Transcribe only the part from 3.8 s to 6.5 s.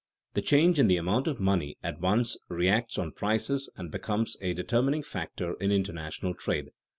becomes a determining factor in international